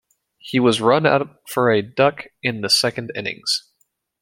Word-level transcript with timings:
He 0.39 0.59
was 0.59 0.81
run 0.81 1.05
out 1.05 1.47
for 1.47 1.69
a 1.69 1.83
duck 1.83 2.23
in 2.41 2.61
the 2.61 2.71
second 2.71 3.11
innings. 3.15 3.69